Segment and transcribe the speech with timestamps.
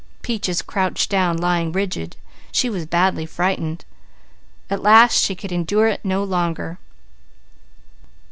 [0.23, 2.19] Peaches crouched down, lying rigidly.
[2.51, 3.85] She was badly frightened.
[4.67, 6.79] At last she could endure it no longer.